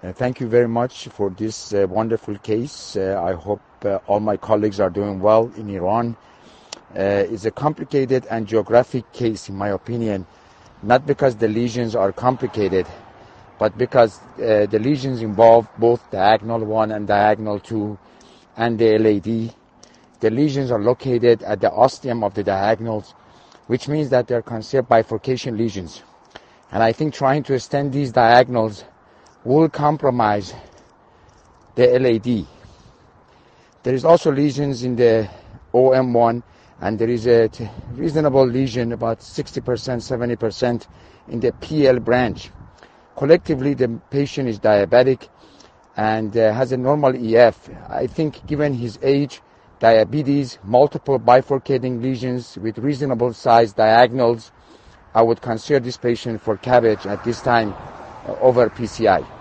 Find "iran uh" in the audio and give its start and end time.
5.70-7.26